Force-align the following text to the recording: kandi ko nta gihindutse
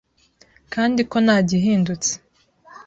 kandi 0.73 1.01
ko 1.09 1.17
nta 1.25 1.37
gihindutse 1.49 2.11